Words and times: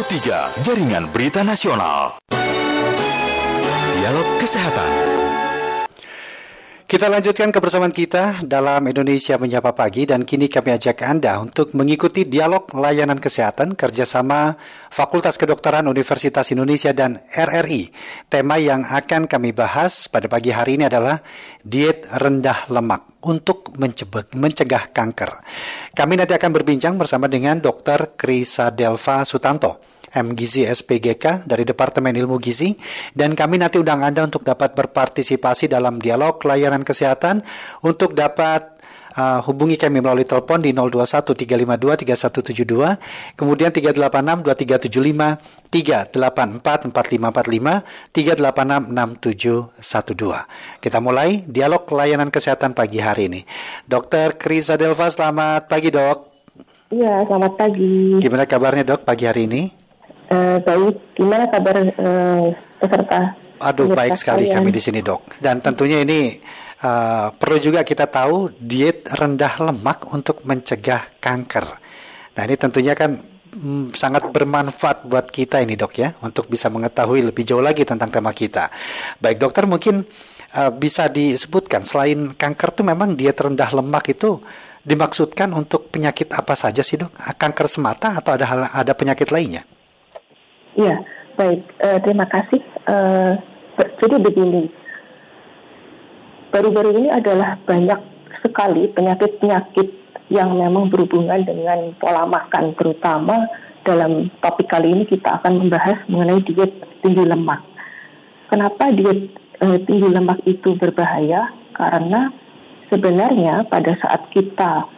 Pro 0.00 0.08
3 0.08 0.64
Jaringan 0.64 1.12
Berita 1.12 1.44
Nasional. 1.44 2.24
Dialog 3.92 4.28
Kesehatan. 4.40 4.92
Kita 6.88 7.04
lanjutkan 7.12 7.52
kebersamaan 7.52 7.92
kita 7.92 8.40
dalam 8.48 8.80
Indonesia 8.88 9.36
Menyapa 9.36 9.76
Pagi 9.76 10.08
dan 10.08 10.24
kini 10.24 10.48
kami 10.48 10.80
ajak 10.80 11.04
Anda 11.04 11.36
untuk 11.44 11.76
mengikuti 11.76 12.24
dialog 12.24 12.72
layanan 12.72 13.20
kesehatan 13.20 13.76
kerjasama 13.76 14.56
Fakultas 14.88 15.36
Kedokteran 15.36 15.84
Universitas 15.84 16.48
Indonesia 16.48 16.96
dan 16.96 17.20
RRI. 17.36 17.92
Tema 18.32 18.56
yang 18.56 18.88
akan 18.88 19.28
kami 19.28 19.52
bahas 19.52 20.08
pada 20.08 20.32
pagi 20.32 20.48
hari 20.48 20.80
ini 20.80 20.88
adalah 20.88 21.20
diet 21.60 22.08
rendah 22.08 22.72
lemak 22.72 23.20
untuk 23.20 23.59
mencegah, 23.80 24.92
kanker. 24.92 25.30
Kami 25.96 26.14
nanti 26.20 26.36
akan 26.36 26.50
berbincang 26.52 27.00
bersama 27.00 27.26
dengan 27.26 27.56
Dr. 27.58 28.14
Krisa 28.20 28.68
Delva 28.68 29.24
Sutanto 29.24 29.90
MGizi 30.10 30.66
SPGK 30.66 31.46
dari 31.46 31.62
Departemen 31.62 32.10
Ilmu 32.18 32.42
Gizi 32.42 32.74
dan 33.14 33.38
kami 33.38 33.62
nanti 33.62 33.78
undang 33.78 34.02
Anda 34.02 34.26
untuk 34.26 34.42
dapat 34.42 34.74
berpartisipasi 34.74 35.70
dalam 35.70 36.02
dialog 36.02 36.42
layanan 36.42 36.82
kesehatan 36.82 37.46
untuk 37.86 38.18
dapat 38.18 38.79
uh, 39.16 39.40
hubungi 39.46 39.78
kami 39.78 39.98
melalui 40.02 40.26
telepon 40.26 40.62
di 40.62 40.70
021 40.74 41.34
352 41.34 42.04
3172, 42.06 43.34
kemudian 43.38 43.70
386 43.72 44.42
2375 45.70 45.70
384 45.70 46.90
4545 46.90 48.12
386 48.12 49.78
6712. 49.78 50.82
Kita 50.82 50.98
mulai 51.02 51.42
dialog 51.46 51.82
layanan 51.90 52.30
kesehatan 52.30 52.74
pagi 52.74 52.98
hari 53.02 53.30
ini. 53.30 53.40
Dokter 53.86 54.38
Krisa 54.38 54.74
Delva, 54.78 55.10
selamat 55.10 55.66
pagi 55.66 55.90
dok. 55.90 56.18
Iya, 56.90 57.22
selamat 57.26 57.52
pagi. 57.54 58.18
Gimana 58.18 58.44
kabarnya 58.50 58.82
dok 58.82 59.06
pagi 59.06 59.24
hari 59.26 59.46
ini? 59.46 59.89
Uh, 60.30 60.62
baik, 60.62 61.18
gimana 61.18 61.50
kabar 61.50 61.74
uh, 61.82 62.54
peserta? 62.78 63.34
Aduh, 63.60 63.90
baik 63.90 64.14
sekali 64.14 64.46
kalian? 64.46 64.62
kami 64.62 64.70
di 64.70 64.78
sini 64.78 65.02
dok. 65.02 65.26
Dan 65.42 65.58
tentunya 65.58 66.06
ini 66.06 66.38
uh, 66.86 67.34
perlu 67.34 67.58
juga 67.58 67.82
kita 67.82 68.06
tahu 68.06 68.54
diet 68.54 69.10
rendah 69.10 69.58
lemak 69.58 70.06
untuk 70.14 70.46
mencegah 70.46 71.18
kanker. 71.18 71.66
Nah 72.38 72.42
ini 72.46 72.54
tentunya 72.54 72.94
kan 72.94 73.18
mm, 73.52 73.90
sangat 73.92 74.30
bermanfaat 74.30 75.10
buat 75.10 75.26
kita 75.28 75.66
ini 75.66 75.74
dok 75.74 75.98
ya, 75.98 76.14
untuk 76.22 76.46
bisa 76.46 76.70
mengetahui 76.70 77.26
lebih 77.26 77.42
jauh 77.42 77.60
lagi 77.60 77.82
tentang 77.82 78.14
tema 78.14 78.30
kita. 78.30 78.70
Baik 79.18 79.42
dokter 79.42 79.66
mungkin 79.66 80.06
uh, 80.54 80.70
bisa 80.70 81.10
disebutkan 81.10 81.82
selain 81.82 82.38
kanker 82.38 82.70
tuh 82.70 82.86
memang 82.86 83.18
diet 83.18 83.36
rendah 83.36 83.74
lemak 83.74 84.14
itu 84.14 84.38
dimaksudkan 84.80 85.50
untuk 85.52 85.92
penyakit 85.92 86.32
apa 86.32 86.54
saja 86.54 86.86
sih 86.86 87.02
dok? 87.02 87.12
Kanker 87.18 87.66
semata 87.66 88.14
atau 88.14 88.38
ada 88.38 88.46
hal, 88.46 88.60
ada 88.70 88.92
penyakit 88.94 89.28
lainnya? 89.34 89.66
Iya, 90.80 90.96
baik. 91.36 91.60
Uh, 91.84 91.98
terima 92.00 92.24
kasih. 92.24 92.60
Uh, 92.88 93.36
jadi 94.00 94.16
begini, 94.16 94.72
baru-baru 96.48 97.04
ini 97.04 97.08
adalah 97.12 97.60
banyak 97.68 98.00
sekali 98.40 98.88
penyakit-penyakit 98.96 99.88
yang 100.32 100.56
memang 100.56 100.88
berhubungan 100.88 101.44
dengan 101.44 101.92
pola 102.00 102.24
makan, 102.24 102.72
terutama 102.80 103.44
dalam 103.84 104.32
topik 104.40 104.72
kali 104.72 104.88
ini 104.88 105.04
kita 105.04 105.42
akan 105.42 105.68
membahas 105.68 106.00
mengenai 106.08 106.40
diet 106.48 106.72
tinggi 107.04 107.28
lemak. 107.28 107.60
Kenapa 108.48 108.88
diet 108.88 109.36
uh, 109.60 109.76
tinggi 109.84 110.08
lemak 110.08 110.40
itu 110.48 110.80
berbahaya? 110.80 111.52
Karena 111.76 112.32
sebenarnya 112.88 113.68
pada 113.68 113.92
saat 114.00 114.32
kita 114.32 114.88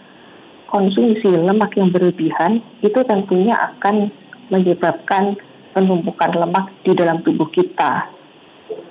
konsumsi 0.71 1.27
lemak 1.27 1.75
yang 1.75 1.91
berlebihan, 1.91 2.63
itu 2.87 3.03
tentunya 3.03 3.59
akan 3.59 4.15
menyebabkan 4.51 5.37
penumpukan 5.73 6.31
lemak 6.37 6.71
di 6.85 6.93
dalam 6.93 7.21
tubuh 7.25 7.49
kita. 7.51 8.09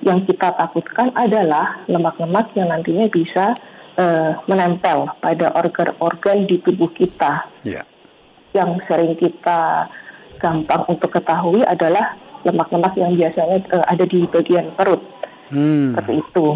Yang 0.02 0.34
kita 0.34 0.54
takutkan 0.54 1.10
adalah 1.14 1.82
lemak-lemak 1.90 2.54
yang 2.54 2.70
nantinya 2.70 3.06
bisa 3.10 3.54
uh, 3.98 4.38
menempel 4.46 5.10
pada 5.18 5.50
organ-organ 5.54 6.46
di 6.46 6.58
tubuh 6.62 6.90
kita. 6.94 7.46
Yeah. 7.66 7.86
Yang 8.54 8.82
sering 8.86 9.14
kita 9.18 9.90
gampang 10.38 10.82
untuk 10.90 11.10
ketahui 11.14 11.62
adalah 11.66 12.18
lemak-lemak 12.42 12.94
yang 12.98 13.14
biasanya 13.14 13.62
uh, 13.74 13.86
ada 13.86 14.04
di 14.06 14.26
bagian 14.26 14.74
perut. 14.74 15.02
Hmm. 15.50 15.94
Seperti 15.94 16.22
itu. 16.22 16.46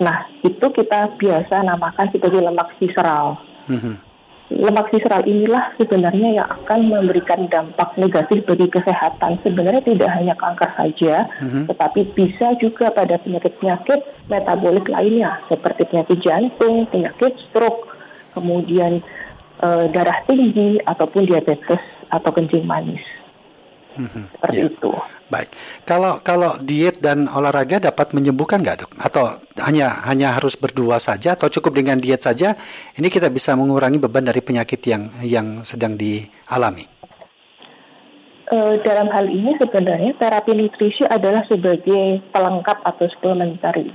Nah, 0.00 0.26
itu 0.42 0.66
kita 0.70 1.14
biasa 1.18 1.62
namakan 1.66 2.06
sebagai 2.10 2.40
lemak 2.42 2.74
visceral. 2.78 3.38
Hmm 3.66 4.09
lemak 4.50 4.90
visceral 4.90 5.22
inilah 5.22 5.70
sebenarnya 5.78 6.42
yang 6.42 6.48
akan 6.50 6.90
memberikan 6.90 7.46
dampak 7.46 7.94
negatif 7.94 8.42
bagi 8.42 8.66
kesehatan. 8.66 9.38
Sebenarnya 9.46 9.82
tidak 9.86 10.10
hanya 10.10 10.34
kanker 10.34 10.70
saja, 10.74 11.30
mm-hmm. 11.38 11.64
tetapi 11.70 12.00
bisa 12.18 12.58
juga 12.58 12.90
pada 12.90 13.14
penyakit-penyakit 13.22 14.00
metabolik 14.26 14.90
lainnya 14.90 15.38
seperti 15.46 15.86
penyakit 15.86 16.18
jantung, 16.26 16.90
penyakit 16.90 17.38
stroke, 17.46 17.94
kemudian 18.34 18.98
e, 19.62 19.68
darah 19.94 20.18
tinggi 20.26 20.82
ataupun 20.82 21.30
diabetes 21.30 21.82
atau 22.10 22.30
kencing 22.34 22.66
manis. 22.66 23.02
Seperti 24.08 24.56
yeah. 24.56 24.70
itu. 24.70 24.90
Baik. 25.30 25.48
Kalau 25.86 26.18
kalau 26.24 26.58
diet 26.58 26.98
dan 26.98 27.30
olahraga 27.30 27.78
dapat 27.78 28.10
menyembuhkan 28.16 28.64
nggak 28.64 28.86
dok? 28.86 28.90
Atau 28.98 29.24
hanya 29.62 30.02
hanya 30.08 30.34
harus 30.34 30.58
berdua 30.58 30.98
saja 30.98 31.38
atau 31.38 31.46
cukup 31.46 31.78
dengan 31.78 31.98
diet 32.02 32.22
saja? 32.22 32.58
Ini 32.98 33.06
kita 33.06 33.30
bisa 33.30 33.54
mengurangi 33.54 34.02
beban 34.02 34.26
dari 34.26 34.42
penyakit 34.42 34.80
yang 34.90 35.02
yang 35.22 35.46
sedang 35.62 35.94
dialami. 35.94 37.00
Uh, 38.50 38.82
dalam 38.82 39.06
hal 39.14 39.30
ini 39.30 39.54
sebenarnya 39.62 40.18
terapi 40.18 40.58
nutrisi 40.58 41.06
adalah 41.06 41.46
sebagai 41.46 42.18
pelengkap 42.34 42.82
atau 42.82 43.06
suplementari. 43.14 43.94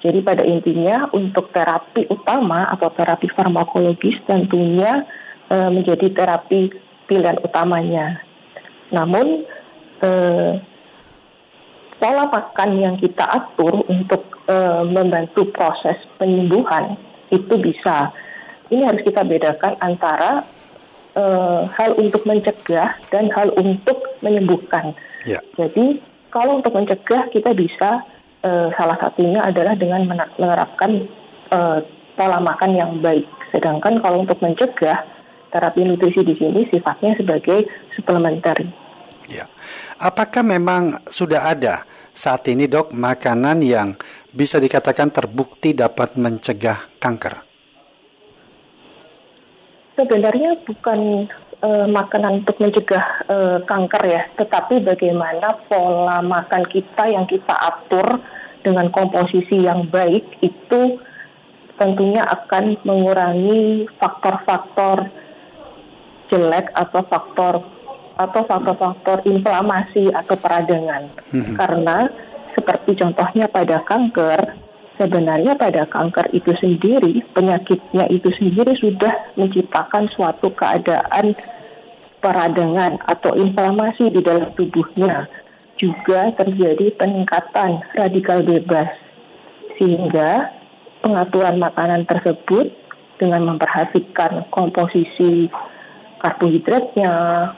Jadi 0.00 0.22
pada 0.22 0.46
intinya 0.46 1.10
untuk 1.10 1.50
terapi 1.50 2.06
utama 2.08 2.70
atau 2.70 2.88
terapi 2.94 3.26
farmakologis 3.34 4.16
tentunya 4.24 5.02
uh, 5.50 5.68
menjadi 5.68 6.06
terapi 6.14 6.70
pilihan 7.10 7.42
utamanya. 7.42 8.29
Namun 8.90 9.46
eh, 10.02 10.52
pola 12.00 12.24
makan 12.32 12.70
yang 12.80 12.96
kita 12.96 13.22
atur 13.28 13.84
untuk 13.86 14.22
eh, 14.48 14.82
membantu 14.88 15.46
proses 15.52 16.00
penyembuhan 16.16 16.96
itu 17.30 17.54
bisa. 17.60 18.10
Ini 18.70 18.86
harus 18.86 19.02
kita 19.02 19.22
bedakan 19.26 19.76
antara 19.78 20.42
eh, 21.14 21.62
hal 21.70 21.90
untuk 22.00 22.24
mencegah 22.26 22.98
dan 23.12 23.30
hal 23.34 23.52
untuk 23.54 24.18
menyembuhkan. 24.24 24.96
Yeah. 25.28 25.44
Jadi 25.54 26.00
kalau 26.32 26.62
untuk 26.62 26.74
mencegah 26.74 27.28
kita 27.30 27.52
bisa 27.54 28.02
eh, 28.42 28.68
salah 28.74 28.98
satunya 28.98 29.44
adalah 29.44 29.76
dengan 29.76 30.08
menerapkan 30.08 31.06
eh, 31.52 31.78
pola 32.16 32.38
makan 32.40 32.72
yang 32.74 32.92
baik. 33.04 33.26
Sedangkan 33.50 33.98
kalau 34.00 34.22
untuk 34.22 34.38
mencegah 34.40 35.19
terapi 35.50 35.82
nutrisi 35.84 36.22
di 36.22 36.34
sini 36.38 36.66
sifatnya 36.70 37.18
sebagai 37.18 37.66
suplementer. 37.98 38.64
Ya. 39.30 39.46
Apakah 40.00 40.42
memang 40.42 41.04
sudah 41.06 41.52
ada 41.52 41.84
saat 42.10 42.48
ini 42.50 42.66
dok 42.66 42.90
makanan 42.96 43.62
yang 43.62 43.94
bisa 44.30 44.58
dikatakan 44.58 45.10
terbukti 45.10 45.76
dapat 45.76 46.16
mencegah 46.18 46.90
kanker? 46.98 47.46
Sebenarnya 49.98 50.56
bukan 50.64 51.28
uh, 51.60 51.86
makanan 51.86 52.42
untuk 52.42 52.56
mencegah 52.56 53.04
uh, 53.28 53.58
kanker 53.68 54.02
ya, 54.08 54.22
tetapi 54.40 54.80
bagaimana 54.80 55.60
pola 55.68 56.24
makan 56.24 56.64
kita 56.72 57.12
yang 57.12 57.28
kita 57.28 57.52
atur 57.52 58.18
dengan 58.64 58.88
komposisi 58.88 59.60
yang 59.60 59.88
baik 59.88 60.40
itu 60.40 61.00
tentunya 61.80 62.24
akan 62.28 62.76
mengurangi 62.84 63.88
faktor-faktor 63.96 65.08
jelek 66.30 66.70
atau 66.72 67.02
faktor 67.10 67.54
atau 68.20 68.42
faktor-faktor 68.44 69.24
inflamasi 69.24 70.12
atau 70.12 70.36
peradangan. 70.36 71.08
Hmm. 71.32 71.56
Karena 71.56 71.98
seperti 72.52 73.00
contohnya 73.00 73.48
pada 73.48 73.80
kanker, 73.88 74.60
sebenarnya 75.00 75.56
pada 75.56 75.88
kanker 75.88 76.28
itu 76.36 76.52
sendiri, 76.60 77.24
penyakitnya 77.32 78.04
itu 78.12 78.28
sendiri 78.36 78.76
sudah 78.76 79.32
menciptakan 79.40 80.12
suatu 80.12 80.52
keadaan 80.52 81.32
peradangan 82.20 83.00
atau 83.08 83.32
inflamasi 83.32 84.12
di 84.12 84.20
dalam 84.20 84.52
tubuhnya. 84.52 85.24
Juga 85.80 86.28
terjadi 86.36 86.92
peningkatan 87.00 87.80
radikal 87.96 88.44
bebas. 88.44 88.92
Sehingga 89.80 90.52
pengaturan 91.00 91.56
makanan 91.56 92.04
tersebut 92.04 92.68
dengan 93.16 93.56
memperhatikan 93.56 94.44
komposisi 94.52 95.48
karbohidratnya, 96.20 97.12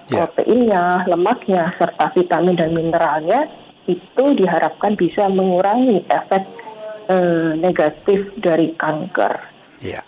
yeah. 0.07 0.15
proteinnya, 0.15 1.05
lemaknya, 1.11 1.75
serta 1.77 2.15
vitamin 2.15 2.55
dan 2.55 2.71
mineralnya 2.73 3.51
itu 3.91 4.25
diharapkan 4.39 4.95
bisa 4.95 5.27
mengurangi 5.27 6.07
efek 6.07 6.43
eh, 7.11 7.51
negatif 7.59 8.31
dari 8.39 8.71
kanker. 8.79 9.35
Ya. 9.83 10.07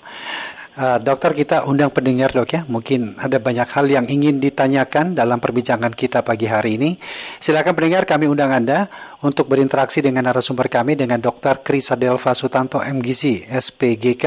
Uh, 0.74 0.98
dokter 0.98 1.30
kita 1.38 1.70
undang 1.70 1.94
pendengar 1.94 2.34
dok 2.34 2.50
ya, 2.50 2.66
mungkin 2.66 3.14
ada 3.22 3.38
banyak 3.38 3.70
hal 3.78 3.86
yang 3.86 4.10
ingin 4.10 4.42
ditanyakan 4.42 5.14
dalam 5.14 5.38
perbincangan 5.38 5.94
kita 5.94 6.26
pagi 6.26 6.50
hari 6.50 6.82
ini. 6.82 6.98
Silakan 7.38 7.78
pendengar 7.78 8.10
kami 8.10 8.26
undang 8.26 8.50
Anda 8.50 8.90
untuk 9.22 9.46
berinteraksi 9.46 10.02
dengan 10.02 10.26
narasumber 10.26 10.66
kami 10.66 10.98
dengan 10.98 11.22
Dr. 11.22 11.62
Kris 11.62 11.94
Adelva 11.94 12.34
Sutanto 12.34 12.82
MGC 12.82 13.54
SPGK 13.54 14.24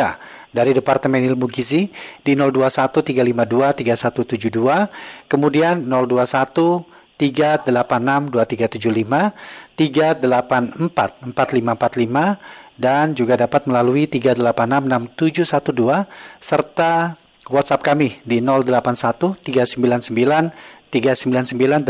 dari 0.51 0.73
Departemen 0.75 1.23
Ilmu 1.23 1.47
Gizi 1.51 1.91
di 2.23 2.35
021 2.35 3.03
352 3.03 3.73
3172, 3.83 4.87
kemudian 5.27 5.83
021 5.83 6.85
386 7.17 8.29
2375, 8.31 9.33
384 9.77 11.33
4545 11.33 12.37
dan 12.77 13.17
juga 13.17 13.33
dapat 13.35 13.65
melalui 13.65 14.05
3866712 14.05 16.05
serta 16.37 17.17
WhatsApp 17.49 17.81
kami 17.81 18.21
di 18.21 18.37
081 18.43 19.33
399 19.41 20.76
399 20.87 21.83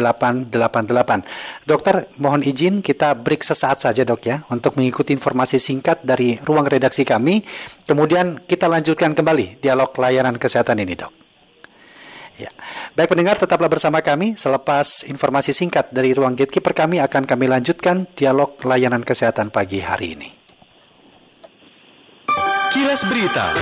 Dokter, 1.63 1.95
mohon 2.17 2.41
izin 2.41 2.81
kita 2.81 3.13
break 3.13 3.45
sesaat 3.45 3.77
saja 3.77 4.01
dok 4.01 4.21
ya 4.25 4.41
untuk 4.49 4.73
mengikuti 4.75 5.13
informasi 5.13 5.61
singkat 5.61 6.01
dari 6.01 6.41
ruang 6.41 6.65
redaksi 6.65 7.05
kami. 7.05 7.45
Kemudian 7.85 8.41
kita 8.44 8.65
lanjutkan 8.65 9.13
kembali 9.13 9.61
dialog 9.61 9.94
layanan 9.95 10.41
kesehatan 10.41 10.81
ini 10.81 10.97
dok. 10.97 11.13
Ya. 12.38 12.53
Baik 12.94 13.17
pendengar, 13.17 13.41
tetaplah 13.41 13.65
bersama 13.65 14.05
kami. 14.05 14.38
Selepas 14.38 15.01
informasi 15.09 15.57
singkat 15.57 15.89
dari 15.89 16.13
ruang 16.13 16.38
gatekeeper 16.38 16.73
kami 16.73 17.01
akan 17.01 17.25
kami 17.25 17.49
lanjutkan 17.49 18.05
dialog 18.13 18.61
layanan 18.61 19.01
kesehatan 19.01 19.49
pagi 19.49 19.81
hari 19.81 20.13
ini. 20.13 20.29
Kilas 22.69 23.01
Berita. 23.09 23.57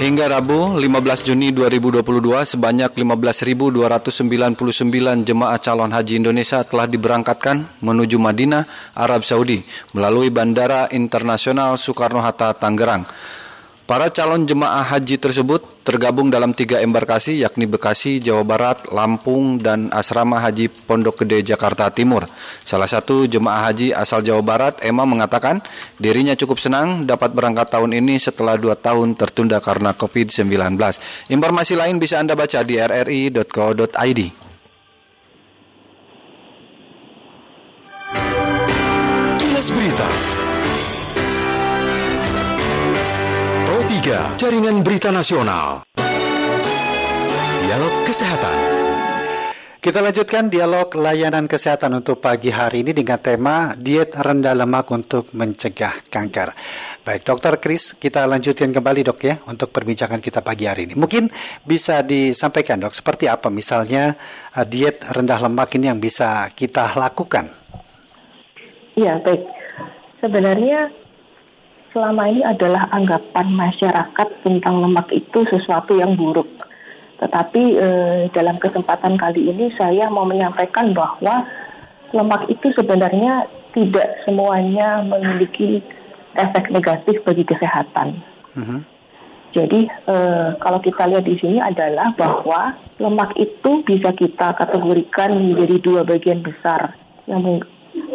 Hingga 0.00 0.32
Rabu 0.32 0.80
15 0.80 1.28
Juni 1.28 1.52
2022 1.52 2.56
sebanyak 2.56 3.04
15.299 3.04 5.28
jemaah 5.28 5.60
calon 5.60 5.92
haji 5.92 6.16
Indonesia 6.16 6.64
telah 6.64 6.88
diberangkatkan 6.88 7.84
menuju 7.84 8.16
Madinah, 8.16 8.64
Arab 8.96 9.28
Saudi 9.28 9.60
melalui 9.92 10.32
Bandara 10.32 10.88
Internasional 10.88 11.76
Soekarno-Hatta, 11.76 12.56
Tangerang. 12.56 13.04
Para 13.90 14.06
calon 14.06 14.46
jemaah 14.46 14.86
haji 14.86 15.18
tersebut 15.18 15.82
tergabung 15.82 16.30
dalam 16.30 16.54
tiga 16.54 16.78
embarkasi 16.78 17.42
yakni 17.42 17.66
Bekasi, 17.66 18.22
Jawa 18.22 18.46
Barat, 18.46 18.86
Lampung, 18.94 19.58
dan 19.58 19.90
Asrama 19.90 20.38
Haji 20.38 20.70
Pondok 20.70 21.26
Gede, 21.26 21.42
Jakarta 21.42 21.90
Timur. 21.90 22.22
Salah 22.62 22.86
satu 22.86 23.26
jemaah 23.26 23.66
haji 23.66 23.90
asal 23.90 24.22
Jawa 24.22 24.46
Barat, 24.46 24.78
Emma 24.86 25.02
mengatakan 25.02 25.58
dirinya 25.98 26.38
cukup 26.38 26.62
senang 26.62 27.02
dapat 27.02 27.34
berangkat 27.34 27.66
tahun 27.66 27.98
ini 27.98 28.22
setelah 28.22 28.54
dua 28.54 28.78
tahun 28.78 29.18
tertunda 29.18 29.58
karena 29.58 29.90
COVID-19. 29.90 30.78
Informasi 31.26 31.74
lain 31.74 31.98
bisa 31.98 32.22
Anda 32.22 32.38
baca 32.38 32.62
di 32.62 32.78
rri.co.id. 32.78 34.49
3. 44.00 44.40
Jaringan 44.40 44.80
Berita 44.80 45.12
Nasional. 45.12 45.84
Dialog 47.60 47.94
Kesehatan. 48.08 48.56
Kita 49.76 50.00
lanjutkan 50.00 50.48
dialog 50.48 50.88
layanan 50.96 51.44
kesehatan 51.44 52.00
untuk 52.00 52.16
pagi 52.16 52.48
hari 52.48 52.80
ini 52.80 52.96
dengan 52.96 53.20
tema 53.20 53.76
diet 53.76 54.16
rendah 54.16 54.56
lemak 54.56 54.88
untuk 54.88 55.36
mencegah 55.36 55.92
kanker. 56.08 56.48
Baik, 57.04 57.28
Dokter 57.28 57.60
Kris, 57.60 57.92
kita 57.92 58.24
lanjutkan 58.24 58.72
kembali 58.72 59.04
dok 59.04 59.20
ya 59.20 59.36
untuk 59.44 59.68
perbincangan 59.68 60.24
kita 60.24 60.40
pagi 60.40 60.64
hari 60.64 60.88
ini. 60.88 60.96
Mungkin 60.96 61.28
bisa 61.60 62.00
disampaikan 62.00 62.80
dok, 62.80 62.96
seperti 62.96 63.28
apa 63.28 63.52
misalnya 63.52 64.16
uh, 64.56 64.64
diet 64.64 65.04
rendah 65.12 65.44
lemak 65.44 65.76
ini 65.76 65.92
yang 65.92 66.00
bisa 66.00 66.48
kita 66.56 66.88
lakukan? 66.96 67.52
Iya, 68.96 69.20
baik. 69.20 69.44
Sebenarnya 70.24 70.88
selama 71.90 72.30
ini 72.30 72.42
adalah 72.46 72.86
anggapan 72.94 73.50
masyarakat 73.54 74.28
tentang 74.46 74.74
lemak 74.82 75.10
itu 75.10 75.42
sesuatu 75.50 75.98
yang 75.98 76.14
buruk. 76.14 76.48
Tetapi 77.20 77.62
eh, 77.76 78.20
dalam 78.32 78.56
kesempatan 78.56 79.20
kali 79.20 79.52
ini 79.52 79.68
saya 79.76 80.08
mau 80.08 80.24
menyampaikan 80.24 80.96
bahwa 80.96 81.44
lemak 82.16 82.48
itu 82.48 82.72
sebenarnya 82.72 83.44
tidak 83.76 84.22
semuanya 84.24 85.04
memiliki 85.04 85.84
efek 86.34 86.70
negatif 86.70 87.22
bagi 87.26 87.44
kesehatan. 87.44 88.22
Uh-huh. 88.56 88.80
Jadi 89.50 89.90
eh, 89.90 90.48
kalau 90.62 90.78
kita 90.78 91.10
lihat 91.10 91.26
di 91.26 91.36
sini 91.42 91.58
adalah 91.58 92.14
bahwa 92.14 92.78
lemak 93.02 93.34
itu 93.34 93.82
bisa 93.82 94.14
kita 94.14 94.54
kategorikan 94.54 95.34
menjadi 95.34 95.76
dua 95.82 96.00
bagian 96.06 96.40
besar 96.40 96.94
yang 97.26 97.60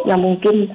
yang 0.08 0.20
mungkin 0.20 0.72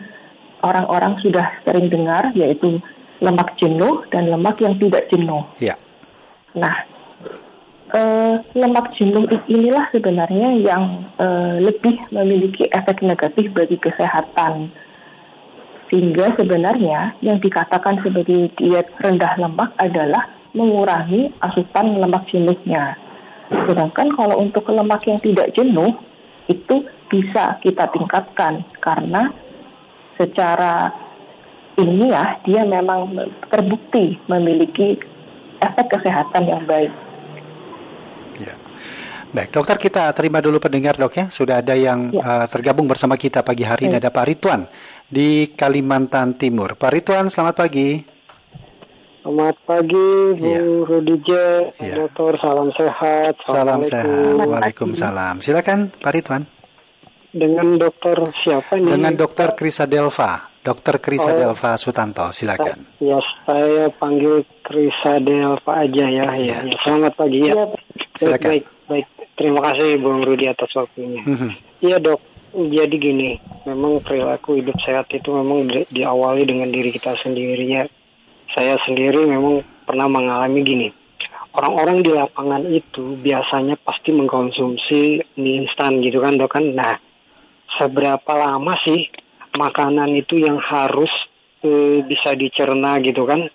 orang-orang 0.62 1.18
sudah 1.22 1.46
sering 1.66 1.90
dengar 1.90 2.32
yaitu 2.34 2.82
lemak 3.22 3.54
jenuh 3.62 4.02
dan 4.10 4.30
lemak 4.30 4.58
yang 4.62 4.78
tidak 4.82 5.06
jenuh. 5.14 5.46
Ya. 5.62 5.78
Nah, 6.58 6.74
eh, 7.94 8.36
lemak 8.58 8.98
jenuh 8.98 9.30
inilah 9.46 9.88
sebenarnya 9.94 10.58
yang 10.58 11.06
eh, 11.22 11.56
lebih 11.62 12.02
memiliki 12.10 12.66
efek 12.74 13.06
negatif 13.06 13.54
bagi 13.54 13.78
kesehatan. 13.78 14.74
Sehingga 15.92 16.34
sebenarnya 16.40 17.20
yang 17.20 17.44
dikatakan 17.44 18.00
sebagai 18.00 18.48
diet 18.56 18.88
rendah 19.04 19.36
lemak 19.36 19.76
adalah 19.76 20.24
mengurangi 20.56 21.36
asupan 21.44 22.00
lemak 22.00 22.26
jenuhnya. 22.32 22.96
Sedangkan 23.52 24.08
kalau 24.16 24.40
untuk 24.40 24.72
lemak 24.72 25.04
yang 25.04 25.20
tidak 25.20 25.52
jenuh 25.52 25.92
itu 26.48 26.88
bisa 27.12 27.60
kita 27.60 27.92
tingkatkan 27.92 28.64
karena 28.80 29.36
secara 30.22 30.94
ilmiah 31.82 32.38
dia 32.46 32.62
memang 32.62 33.10
terbukti 33.50 34.22
memiliki 34.30 35.02
efek 35.58 35.98
kesehatan 35.98 36.44
yang 36.46 36.62
baik. 36.70 36.94
Ya. 38.38 38.54
Baik, 39.32 39.56
dokter 39.56 39.80
kita 39.80 40.12
terima 40.12 40.44
dulu 40.44 40.60
pendengar 40.60 41.00
dok 41.00 41.16
ya. 41.16 41.26
Sudah 41.32 41.64
ada 41.64 41.72
yang 41.72 42.12
ya. 42.12 42.20
uh, 42.20 42.46
tergabung 42.52 42.86
bersama 42.86 43.16
kita 43.16 43.42
pagi 43.48 43.64
hari 43.64 43.88
ini. 43.88 43.96
Ada 43.96 44.12
Pak 44.12 44.26
Rituan 44.28 44.68
di 45.08 45.56
Kalimantan 45.56 46.36
Timur. 46.36 46.76
Pak 46.76 46.92
Rituan, 46.92 47.32
selamat 47.32 47.56
pagi. 47.64 47.90
Selamat 49.22 49.56
pagi, 49.64 50.12
Bu 50.36 50.44
ya. 50.44 50.62
Rudije, 50.84 51.46
ya. 51.80 51.96
dokter, 52.04 52.42
salam 52.42 52.70
sehat. 52.76 53.34
Salam 53.40 53.80
sehat, 53.86 54.36
Waalaikumsalam. 54.36 55.40
Silakan 55.40 55.94
Pak 55.96 56.12
Rituan. 56.12 56.44
Dengan 57.32 57.80
dokter 57.80 58.20
siapa 58.44 58.76
nih? 58.76 58.92
Dengan 59.00 59.14
dokter 59.16 59.56
Krisa 59.56 59.88
Delva. 59.88 60.52
Dokter 60.62 61.02
Krisa 61.02 61.34
oh, 61.34 61.38
Delva 61.40 61.74
Sutanto, 61.80 62.30
silakan. 62.30 62.86
Ya, 63.02 63.18
saya 63.48 63.90
panggil 63.98 64.46
Krisa 64.62 65.18
Delva 65.24 65.88
aja 65.88 66.06
ya. 66.06 66.26
Ya, 66.38 66.60
ya. 66.62 66.76
selamat 66.84 67.14
pagi 67.16 67.40
ya. 67.50 67.56
ya. 67.56 67.66
Silakan. 68.14 68.50
Baik, 68.52 68.66
baik, 68.86 69.08
Terima 69.40 69.60
kasih 69.64 69.98
Bung 69.98 70.22
Rudi 70.22 70.46
atas 70.46 70.70
waktunya. 70.76 71.24
Mhm. 71.24 71.50
Iya 71.82 71.98
mm 71.98 72.04
-hmm. 72.04 72.06
dok, 72.06 72.22
jadi 72.52 72.96
gini, 73.00 73.40
memang 73.64 74.04
perilaku 74.04 74.60
hidup 74.60 74.76
sehat 74.84 75.08
itu 75.16 75.32
memang 75.32 75.72
di, 75.72 75.88
diawali 75.88 76.44
dengan 76.44 76.68
diri 76.68 76.92
kita 76.92 77.16
sendiri 77.16 77.64
ya. 77.64 77.88
Saya 78.52 78.76
sendiri 78.84 79.24
memang 79.24 79.64
pernah 79.88 80.12
mengalami 80.12 80.62
gini. 80.62 80.88
Orang-orang 81.56 82.04
di 82.04 82.12
lapangan 82.12 82.64
itu 82.68 83.16
biasanya 83.20 83.80
pasti 83.82 84.12
mengkonsumsi 84.12 85.24
mie 85.40 85.64
instan 85.64 86.04
gitu 86.04 86.20
kan 86.20 86.36
dok 86.36 86.52
kan. 86.54 86.70
Nah, 86.70 86.96
seberapa 87.80 88.32
lama 88.34 88.74
sih 88.84 89.08
makanan 89.56 90.16
itu 90.16 90.40
yang 90.40 90.60
harus 90.60 91.12
e, 91.64 92.02
bisa 92.04 92.36
dicerna 92.36 93.00
gitu 93.04 93.24
kan. 93.28 93.48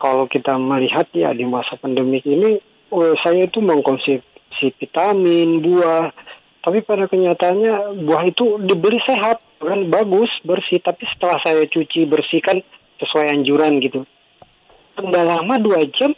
Kalau 0.00 0.24
kita 0.24 0.56
melihat 0.56 1.12
ya 1.12 1.36
di 1.36 1.44
masa 1.44 1.76
pandemi 1.76 2.24
ini, 2.24 2.56
oh, 2.88 3.12
saya 3.20 3.44
itu 3.44 3.60
mengkonsumsi 3.60 4.66
vitamin, 4.80 5.60
buah, 5.60 6.08
tapi 6.64 6.84
pada 6.84 7.04
kenyataannya 7.04 8.04
buah 8.04 8.24
itu 8.24 8.60
dibeli 8.64 9.00
sehat, 9.04 9.44
kan 9.60 9.80
bagus, 9.92 10.28
bersih. 10.44 10.80
Tapi 10.80 11.04
setelah 11.04 11.36
saya 11.44 11.68
cuci 11.68 12.08
bersihkan 12.08 12.64
sesuai 12.96 13.28
anjuran 13.32 13.80
gitu, 13.80 14.08
tidak 14.96 15.24
lama 15.24 15.54
dua 15.60 15.84
jam 15.96 16.16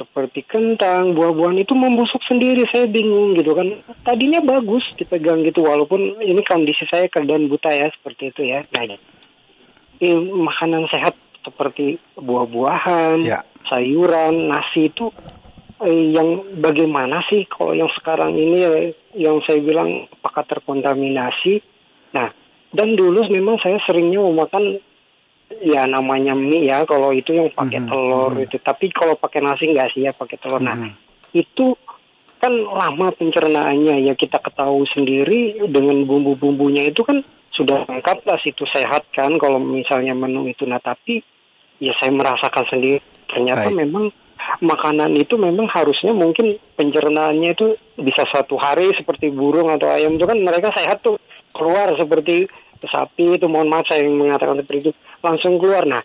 seperti 0.00 0.40
kentang, 0.48 1.12
buah-buahan 1.12 1.60
itu 1.60 1.76
membusuk 1.76 2.24
sendiri. 2.24 2.64
Saya 2.72 2.88
bingung 2.88 3.36
gitu 3.36 3.52
kan. 3.52 3.68
Tadinya 4.00 4.40
bagus 4.40 4.96
dipegang 4.96 5.44
gitu 5.44 5.68
walaupun 5.68 6.16
ini 6.24 6.40
kondisi 6.48 6.88
saya 6.88 7.04
keadaan 7.12 7.52
buta 7.52 7.68
ya 7.68 7.92
seperti 7.92 8.32
itu 8.32 8.48
ya. 8.48 8.64
Nah, 8.72 8.88
ini 8.88 8.96
makanan 10.32 10.88
sehat 10.88 11.12
seperti 11.44 12.00
buah-buahan, 12.16 13.20
ya. 13.20 13.44
sayuran, 13.68 14.48
nasi 14.48 14.88
itu 14.88 15.12
eh, 15.84 16.16
yang 16.16 16.40
bagaimana 16.56 17.20
sih 17.28 17.44
kalau 17.44 17.76
yang 17.76 17.92
sekarang 17.92 18.32
ini 18.32 18.58
eh, 18.64 18.92
yang 19.16 19.44
saya 19.44 19.60
bilang 19.60 20.08
apakah 20.20 20.48
terkontaminasi? 20.48 21.60
Nah, 22.16 22.32
dan 22.72 22.96
dulu 22.96 23.28
memang 23.28 23.60
saya 23.60 23.76
seringnya 23.84 24.24
memakan 24.24 24.80
ya 25.58 25.82
namanya 25.84 26.32
mie 26.32 26.70
ya 26.70 26.86
kalau 26.86 27.10
itu 27.10 27.34
yang 27.34 27.50
pakai 27.50 27.82
Mhm, 27.82 27.88
telur 27.90 28.32
mhm. 28.38 28.44
itu 28.46 28.56
tapi 28.62 28.86
kalau 28.94 29.18
pakai 29.18 29.42
nasi 29.42 29.66
nggak 29.66 29.90
sih 29.90 30.06
ya 30.06 30.14
pakai 30.14 30.38
telur 30.38 30.62
nah 30.62 30.78
Mhm. 30.78 30.94
itu 31.34 31.74
kan 32.40 32.54
lama 32.54 33.12
pencernaannya 33.12 34.06
ya 34.06 34.14
kita 34.16 34.40
ketahui 34.40 34.86
sendiri 34.94 35.60
dengan 35.68 36.06
bumbu-bumbunya 36.08 36.88
itu 36.88 37.04
kan 37.04 37.20
sudah 37.52 37.84
lengkap 37.84 38.24
lah 38.24 38.38
situ 38.40 38.64
sehat 38.70 39.04
kan 39.12 39.36
kalau 39.36 39.60
misalnya 39.60 40.16
menu 40.16 40.48
itu 40.48 40.64
nah 40.64 40.80
tapi 40.80 41.20
ya 41.82 41.92
saya 42.00 42.14
merasakan 42.14 42.64
sendiri 42.70 43.02
ternyata 43.28 43.68
Baik. 43.68 43.76
memang 43.76 44.04
makanan 44.64 45.12
itu 45.20 45.36
memang 45.36 45.68
harusnya 45.68 46.16
mungkin 46.16 46.56
pencernaannya 46.80 47.52
itu 47.52 47.76
bisa 48.00 48.24
satu 48.32 48.56
hari 48.56 48.88
seperti 48.96 49.28
burung 49.28 49.68
atau 49.68 49.92
ayam 49.92 50.16
itu 50.16 50.24
kan 50.24 50.40
mereka 50.40 50.72
sehat 50.72 51.04
tuh 51.04 51.20
keluar 51.52 51.92
seperti 51.94 52.48
sapi 52.88 53.36
itu 53.36 53.46
mohon 53.50 53.68
maaf 53.68 53.88
saya 53.88 54.06
yang 54.06 54.16
mengatakan 54.16 54.60
seperti 54.62 54.88
itu 54.88 54.92
langsung 55.20 55.60
keluar 55.60 55.84
nah 55.84 56.02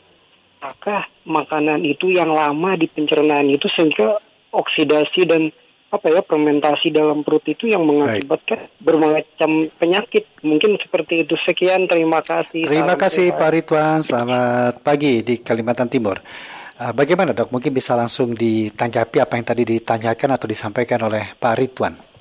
apakah 0.60 1.06
makanan 1.30 1.86
itu 1.86 2.10
yang 2.10 2.32
lama 2.32 2.74
di 2.74 2.90
pencernaan 2.90 3.46
itu 3.52 3.70
sehingga 3.76 4.18
oksidasi 4.50 5.22
dan 5.30 5.54
apa 5.94 6.12
ya 6.12 6.22
fermentasi 6.26 6.92
dalam 6.92 7.24
perut 7.24 7.46
itu 7.48 7.72
yang 7.72 7.86
mengakibatkan 7.88 8.68
bermacam 8.82 9.72
penyakit 9.80 10.28
mungkin 10.44 10.76
seperti 10.82 11.24
itu 11.24 11.40
sekian 11.46 11.88
terima 11.88 12.20
kasih 12.20 12.68
Terima 12.68 13.00
kasih. 13.00 13.32
Pak 13.38 13.50
Ridwan, 13.54 14.00
selamat 14.04 14.84
pagi 14.84 15.24
di 15.24 15.40
Kalimantan 15.40 15.88
Timur. 15.88 16.20
Uh, 16.76 16.92
Bagaimana 16.92 17.32
dok? 17.32 17.56
Mungkin 17.56 17.72
bisa 17.72 17.96
langsung 17.96 18.36
ditanggapi 18.36 19.24
apa 19.24 19.40
yang 19.40 19.46
tadi 19.48 19.64
ditanyakan 19.64 20.36
atau 20.36 20.48
disampaikan 20.50 21.00
oleh 21.08 21.38
Pak 21.40 21.56
Ridwan. 21.56 22.15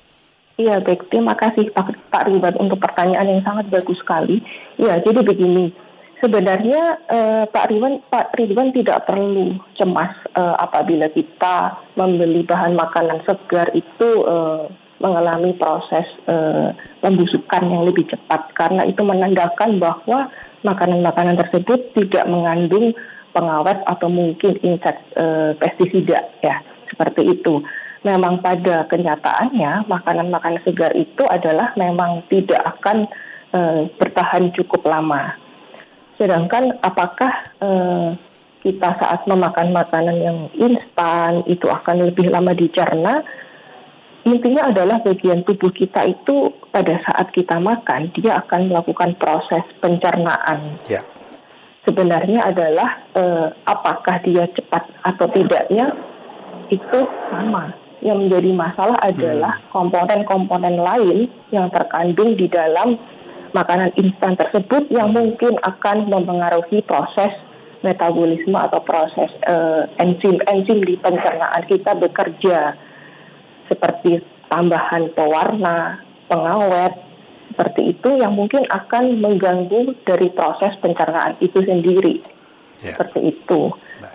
Iya 0.55 0.79
baik, 0.79 1.11
terima 1.11 1.35
kasih 1.35 1.67
Pak, 1.75 2.15
Pak 2.15 2.31
Ridwan 2.31 2.55
untuk 2.55 2.79
pertanyaan 2.79 3.27
yang 3.27 3.43
sangat 3.43 3.67
bagus 3.67 3.99
sekali. 3.99 4.39
Ya, 4.79 4.95
jadi 5.03 5.19
begini, 5.19 5.75
sebenarnya 6.23 6.81
eh, 7.11 7.43
Pak 7.51 7.67
Ridwan 7.67 7.99
Pak 8.07 8.31
Ridwan 8.39 8.71
tidak 8.71 9.03
perlu 9.03 9.59
cemas 9.75 10.15
eh, 10.31 10.55
apabila 10.63 11.11
kita 11.11 11.75
membeli 11.99 12.47
bahan 12.47 12.71
makanan 12.71 13.27
segar 13.27 13.67
itu 13.75 14.09
eh, 14.23 14.63
mengalami 15.03 15.51
proses 15.59 16.07
eh, 16.23 16.71
pembusukan 17.03 17.63
yang 17.67 17.83
lebih 17.83 18.07
cepat 18.07 18.55
karena 18.55 18.87
itu 18.87 19.03
menandakan 19.03 19.75
bahwa 19.75 20.31
makanan-makanan 20.63 21.35
tersebut 21.35 21.93
tidak 21.99 22.25
mengandung 22.31 22.95
pengawet 23.35 23.83
atau 23.91 24.07
mungkin 24.07 24.55
insek 24.63 24.95
eh, 25.19 25.51
pestisida 25.59 26.31
ya 26.39 26.63
seperti 26.87 27.27
itu. 27.27 27.59
Memang 28.05 28.37
pada 28.45 28.85
kenyataannya 28.85 29.89
makanan-makanan 29.89 30.61
segar 30.61 30.93
itu 30.93 31.25
adalah 31.25 31.73
memang 31.73 32.21
tidak 32.29 32.61
akan 32.77 33.09
eh, 33.49 33.89
bertahan 33.97 34.53
cukup 34.53 34.85
lama. 34.85 35.33
Sedangkan 36.21 36.77
apakah 36.85 37.33
eh, 37.65 38.09
kita 38.61 38.89
saat 39.01 39.25
memakan 39.25 39.73
makanan 39.73 40.17
yang 40.21 40.39
instan 40.53 41.41
itu 41.49 41.65
akan 41.65 42.13
lebih 42.13 42.29
lama 42.29 42.53
dicerna? 42.53 43.25
Intinya 44.25 44.73
adalah 44.73 45.01
bagian 45.05 45.45
tubuh 45.45 45.69
kita 45.69 46.05
itu 46.05 46.49
pada 46.73 46.97
saat 47.09 47.29
kita 47.29 47.61
makan 47.61 48.09
dia 48.13 48.41
akan 48.41 48.73
melakukan 48.73 49.13
proses 49.21 49.61
pencernaan 49.81 50.81
Ya, 50.89 51.05
sebenarnya 51.85 52.41
adalah 52.49 53.05
eh, 53.13 53.47
apakah 53.69 54.17
dia 54.25 54.49
cepat 54.49 54.89
atau 55.05 55.29
tidaknya 55.29 55.93
itu 56.73 56.99
sama. 57.29 57.84
Yang 58.05 58.17
menjadi 58.29 58.51
masalah 58.53 58.97
adalah 59.01 59.57
komponen-komponen 59.73 60.77
lain 60.77 61.25
yang 61.49 61.73
terkandung 61.73 62.37
di 62.37 62.45
dalam 62.45 63.01
makanan 63.57 63.89
instan 63.97 64.37
tersebut 64.37 64.85
yang 64.93 65.09
mungkin 65.09 65.57
akan 65.65 66.05
mempengaruhi 66.05 66.85
proses 66.85 67.33
metabolisme 67.81 68.53
atau 68.53 68.81
proses 68.85 69.29
eh, 69.45 69.83
enzim-enzim 70.01 70.85
di 70.85 71.01
pencernaan 71.01 71.63
kita 71.65 71.97
bekerja 71.97 72.77
seperti 73.65 74.21
tambahan 74.49 75.09
pewarna, 75.17 76.01
pengawet, 76.29 76.93
seperti 77.55 77.95
itu 77.95 78.09
yang 78.19 78.35
mungkin 78.35 78.67
akan 78.67 79.21
mengganggu 79.21 79.95
dari 80.03 80.27
proses 80.33 80.75
pencernaan 80.81 81.39
itu 81.39 81.61
sendiri. 81.61 82.21
ya. 82.83 82.93
Seperti 82.93 83.31
itu. 83.31 83.71
Baik. 84.01 84.14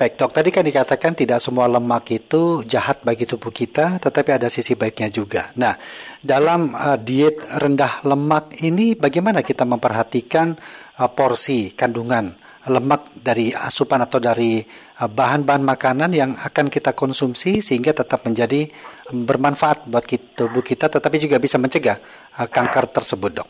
Baik, 0.00 0.16
dok. 0.16 0.32
Tadi 0.32 0.48
kan 0.48 0.64
dikatakan 0.64 1.12
tidak 1.12 1.44
semua 1.44 1.68
lemak 1.68 2.08
itu 2.08 2.64
jahat 2.64 3.04
bagi 3.04 3.28
tubuh 3.28 3.52
kita, 3.52 4.00
tetapi 4.00 4.32
ada 4.32 4.48
sisi 4.48 4.72
baiknya 4.72 5.12
juga. 5.12 5.52
Nah, 5.60 5.76
dalam 6.24 6.72
uh, 6.72 6.96
diet 6.96 7.36
rendah 7.44 8.00
lemak 8.08 8.64
ini, 8.64 8.96
bagaimana 8.96 9.44
kita 9.44 9.68
memperhatikan 9.68 10.56
uh, 11.04 11.10
porsi 11.12 11.76
kandungan 11.76 12.32
lemak 12.64 13.12
dari 13.12 13.52
asupan 13.52 14.00
atau 14.00 14.16
dari 14.16 14.64
uh, 15.04 15.04
bahan-bahan 15.04 15.68
makanan 15.68 16.16
yang 16.16 16.32
akan 16.32 16.72
kita 16.72 16.96
konsumsi 16.96 17.60
sehingga 17.60 17.92
tetap 17.92 18.24
menjadi 18.24 18.72
um, 19.12 19.28
bermanfaat 19.28 19.84
buat 19.84 20.08
kita, 20.08 20.48
tubuh 20.48 20.64
kita, 20.64 20.88
tetapi 20.88 21.20
juga 21.20 21.36
bisa 21.36 21.60
mencegah 21.60 22.00
uh, 22.40 22.48
kanker 22.48 22.88
tersebut, 22.88 23.44
dok. 23.44 23.48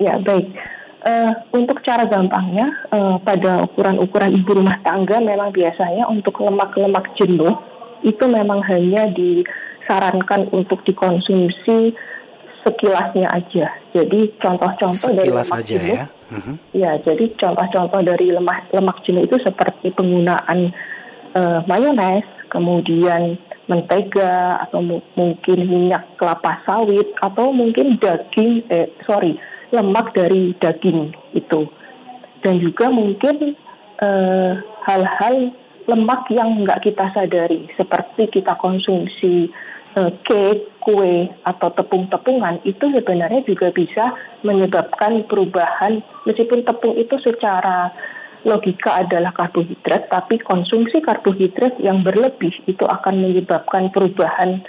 Ya, 0.00 0.16
baik. 0.16 0.77
Eh, 0.98 1.30
untuk 1.54 1.78
cara 1.86 2.10
gampangnya, 2.10 2.66
eh, 2.90 3.16
pada 3.22 3.62
ukuran-ukuran 3.70 4.34
ibu 4.34 4.58
rumah 4.58 4.82
tangga 4.82 5.22
memang 5.22 5.54
biasanya 5.54 6.10
untuk 6.10 6.42
lemak-lemak 6.42 7.14
jenuh 7.14 7.54
itu 8.02 8.26
memang 8.26 8.58
hanya 8.66 9.06
disarankan 9.14 10.50
untuk 10.50 10.82
dikonsumsi 10.82 11.94
sekilasnya 12.66 13.30
aja. 13.30 13.78
Jadi 13.94 14.34
contoh-contoh 14.42 15.14
dari 15.14 15.30
lemak 15.30 15.62
aja 15.62 15.70
jenuh, 15.78 15.94
ya. 15.94 16.04
Mhm. 16.34 16.54
Ya, 16.74 16.92
jadi 16.98 17.24
contoh-contoh 17.38 18.00
dari 18.02 18.34
lemak 18.34 18.66
lemak 18.74 18.98
jenuh 19.06 19.22
itu 19.22 19.38
seperti 19.38 19.94
penggunaan 19.94 20.74
eh, 21.38 21.60
mayones, 21.70 22.26
kemudian 22.50 23.38
mentega 23.70 24.64
atau 24.66 24.80
mu- 24.82 25.06
mungkin 25.14 25.62
minyak 25.62 26.16
kelapa 26.18 26.58
sawit 26.66 27.06
atau 27.20 27.52
mungkin 27.52 28.00
daging 28.00 28.64
eh 28.72 28.88
sorry 29.04 29.36
lemak 29.74 30.16
dari 30.16 30.56
daging 30.58 31.12
itu. 31.36 31.68
Dan 32.44 32.62
juga 32.62 32.88
mungkin 32.88 33.56
eh, 33.98 34.52
hal-hal 34.86 35.52
lemak 35.88 36.28
yang 36.30 36.62
nggak 36.62 36.84
kita 36.84 37.10
sadari 37.16 37.66
seperti 37.74 38.28
kita 38.30 38.54
konsumsi 38.60 39.50
eh, 39.98 40.10
cake, 40.28 40.78
kue 40.84 41.28
atau 41.44 41.68
tepung-tepungan 41.74 42.62
itu 42.64 42.84
sebenarnya 42.94 43.42
juga 43.44 43.68
bisa 43.74 44.14
menyebabkan 44.46 45.26
perubahan. 45.26 46.00
Meskipun 46.24 46.64
tepung 46.64 46.94
itu 46.96 47.18
secara 47.20 47.92
logika 48.46 49.02
adalah 49.02 49.34
karbohidrat 49.34 50.06
tapi 50.12 50.38
konsumsi 50.38 51.02
karbohidrat 51.02 51.74
yang 51.82 52.06
berlebih 52.06 52.54
itu 52.70 52.84
akan 52.86 53.18
menyebabkan 53.18 53.90
perubahan 53.90 54.62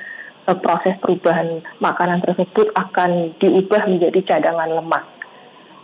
proses 0.58 0.98
perubahan 1.04 1.62
makanan 1.78 2.26
tersebut 2.26 2.74
akan 2.74 3.38
diubah 3.38 3.86
menjadi 3.86 4.20
cadangan 4.26 4.70
lemak 4.82 5.06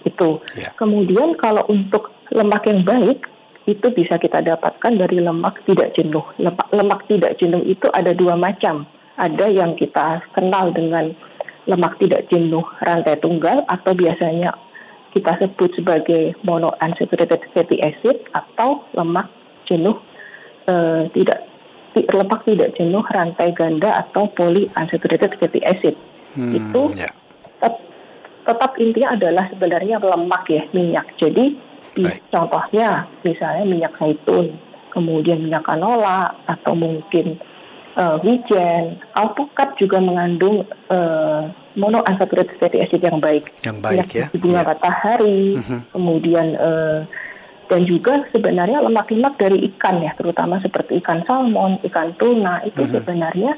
itu. 0.05 0.41
Ya. 0.57 0.69
Kemudian 0.77 1.37
kalau 1.37 1.65
untuk 1.69 2.13
lemak 2.33 2.65
yang 2.69 2.85
baik 2.85 3.25
itu 3.65 3.87
bisa 3.97 4.21
kita 4.21 4.45
dapatkan 4.45 4.93
dari 4.93 5.17
lemak 5.21 5.57
tidak 5.65 5.97
jenuh. 5.97 6.23
Lemak, 6.37 6.69
lemak 6.69 7.01
tidak 7.09 7.37
jenuh 7.41 7.65
itu 7.65 7.89
ada 7.91 8.13
dua 8.13 8.37
macam. 8.37 8.85
Ada 9.17 9.49
yang 9.49 9.73
kita 9.73 10.21
kenal 10.37 10.69
dengan 10.75 11.09
lemak 11.65 11.97
tidak 11.97 12.29
jenuh 12.29 12.61
rantai 12.85 13.17
tunggal 13.17 13.65
atau 13.65 13.91
biasanya 13.97 14.53
kita 15.17 15.31
sebut 15.41 15.71
sebagai 15.73 16.35
monounsaturated 16.43 17.41
fatty 17.55 17.81
acid 17.81 18.21
atau 18.35 18.85
lemak 18.93 19.31
jenuh 19.65 19.97
eh, 20.69 21.09
tidak 21.15 21.39
ti- 21.41 21.54
lemak 22.03 22.43
tidak 22.43 22.75
jenuh 22.75 23.05
rantai 23.05 23.55
ganda 23.55 24.03
atau 24.03 24.27
polyunsaturated 24.33 25.39
fatty 25.39 25.63
acid. 25.63 25.95
Hmm, 26.35 26.51
Itu 26.51 26.91
ya. 26.91 27.07
tet- 27.57 27.85
tetap 28.43 28.75
intinya 28.75 29.15
adalah 29.15 29.47
sebenarnya 29.47 30.03
lemak 30.03 30.43
ya 30.51 30.63
minyak. 30.71 31.07
Jadi 31.15 31.55
di- 31.95 32.03
Baik. 32.03 32.27
contohnya 32.27 33.07
misalnya 33.23 33.63
minyak 33.63 33.95
zaitun, 33.95 34.59
kemudian 34.91 35.39
minyak 35.39 35.63
canola 35.63 36.35
atau 36.45 36.75
mungkin 36.75 37.39
eh, 37.95 38.17
wijen, 38.27 38.99
alpukat 39.15 39.79
juga 39.79 40.03
mengandung 40.03 40.67
eh, 40.91 41.41
monounsaturated 41.79 42.59
fatty 42.59 42.83
acid 42.83 42.99
yang 42.99 43.23
baik. 43.23 43.47
Yang 43.63 43.77
baik 43.79 43.95
Minyak 43.95 44.11
ya. 44.11 44.27
bunga 44.35 44.59
Ya. 44.59 44.67
matahari, 44.67 45.41
Mhm. 45.55 45.79
kemudian 45.95 46.47
eh, 46.59 46.99
dan 47.65 47.81
juga 47.83 48.21
sebenarnya 48.29 48.81
lemak-lemak 48.81 49.37
dari 49.37 49.65
ikan 49.73 50.01
ya, 50.01 50.11
terutama 50.13 50.61
seperti 50.61 51.01
ikan 51.01 51.25
salmon, 51.25 51.81
ikan 51.85 52.13
tuna 52.17 52.61
itu 52.61 52.85
Mhm. 52.85 52.91
sebenarnya 52.93 53.51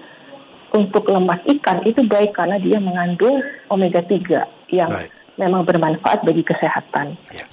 untuk 0.72 1.08
lemak 1.08 1.48
ikan 1.48 1.80
itu 1.84 2.04
baik 2.04 2.36
karena 2.36 2.60
dia 2.60 2.80
mengandung 2.80 3.40
omega 3.72 4.04
3 4.04 4.44
yang 4.68 4.92
Baik. 4.92 5.12
memang 5.40 5.64
bermanfaat 5.64 6.28
bagi 6.28 6.44
kesehatan. 6.44 7.16
Ya. 7.32 7.46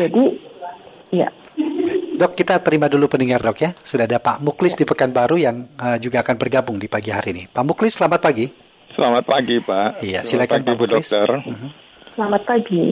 Jadi 0.00 0.24
ya 1.12 1.28
Dok, 2.16 2.32
kita 2.32 2.56
terima 2.64 2.88
dulu 2.88 3.12
pendengar 3.12 3.44
dok 3.44 3.60
ya. 3.60 3.70
Sudah 3.84 4.08
ada 4.08 4.16
Pak 4.16 4.40
Muklis 4.40 4.72
di 4.72 4.88
Pekanbaru 4.88 5.36
yang 5.36 5.68
uh, 5.76 6.00
juga 6.00 6.24
akan 6.24 6.40
bergabung 6.40 6.80
di 6.80 6.88
pagi 6.88 7.12
hari 7.12 7.36
ini. 7.36 7.44
Pak 7.44 7.60
Muklis, 7.60 8.00
selamat 8.00 8.20
pagi. 8.24 8.46
Selamat 8.96 9.24
pagi 9.28 9.56
Pak. 9.60 10.00
Iya, 10.00 10.24
silakan, 10.24 10.64
pagi 10.64 10.72
Pak 10.72 10.76
Bu 10.80 10.84
Muklis. 10.88 11.08
Dokter. 11.12 11.28
selamat 12.16 12.42
pagi. 12.48 12.84